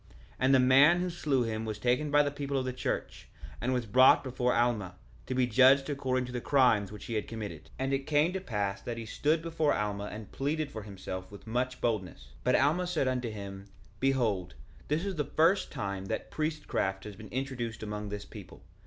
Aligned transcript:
1:10 0.01 0.07
And 0.39 0.55
the 0.55 0.59
man 0.59 0.99
who 0.99 1.11
slew 1.11 1.43
him 1.43 1.63
was 1.63 1.77
taken 1.77 2.09
by 2.09 2.23
the 2.23 2.31
people 2.31 2.57
of 2.57 2.65
the 2.65 2.73
church, 2.73 3.29
and 3.61 3.71
was 3.71 3.85
brought 3.85 4.23
before 4.23 4.51
Alma, 4.51 4.95
to 5.27 5.35
be 5.35 5.45
judged 5.45 5.91
according 5.91 6.25
to 6.25 6.31
the 6.31 6.41
crimes 6.41 6.91
which 6.91 7.05
he 7.05 7.13
had 7.13 7.27
committed. 7.27 7.65
1:11 7.65 7.69
And 7.77 7.93
it 7.93 8.07
came 8.07 8.33
to 8.33 8.41
pass 8.41 8.81
that 8.81 8.97
he 8.97 9.05
stood 9.05 9.43
before 9.43 9.75
Alma 9.75 10.05
and 10.05 10.31
pleaded 10.31 10.71
for 10.71 10.81
himself 10.81 11.29
with 11.29 11.45
much 11.45 11.81
boldness. 11.81 12.29
1:12 12.37 12.37
But 12.43 12.55
Alma 12.55 12.87
said 12.87 13.07
unto 13.07 13.29
him: 13.29 13.67
Behold, 13.99 14.55
this 14.87 15.05
is 15.05 15.17
the 15.17 15.23
first 15.25 15.71
time 15.71 16.05
that 16.05 16.31
priestcraft 16.31 17.03
has 17.03 17.15
been 17.15 17.29
introduced 17.29 17.83
among 17.83 18.09
this 18.09 18.25
people. 18.25 18.63